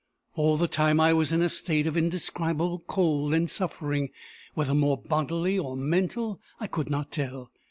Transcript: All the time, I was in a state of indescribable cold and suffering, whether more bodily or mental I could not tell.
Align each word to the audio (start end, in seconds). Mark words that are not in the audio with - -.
All 0.33 0.57
the 0.57 0.67
time, 0.67 0.99
I 0.99 1.13
was 1.13 1.31
in 1.31 1.43
a 1.43 1.47
state 1.49 1.85
of 1.85 1.95
indescribable 1.95 2.79
cold 2.87 3.35
and 3.35 3.47
suffering, 3.47 4.09
whether 4.55 4.73
more 4.73 4.97
bodily 4.97 5.59
or 5.59 5.77
mental 5.77 6.41
I 6.59 6.65
could 6.65 6.89
not 6.89 7.11
tell. 7.11 7.51